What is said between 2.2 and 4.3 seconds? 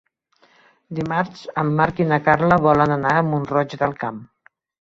Carla volen anar a Mont-roig del Camp.